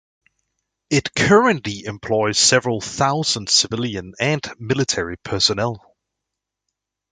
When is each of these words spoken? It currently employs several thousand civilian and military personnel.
It 0.89 1.13
currently 1.13 1.83
employs 1.85 2.39
several 2.39 2.81
thousand 2.81 3.49
civilian 3.49 4.13
and 4.19 4.41
military 4.57 5.17
personnel. 5.17 5.95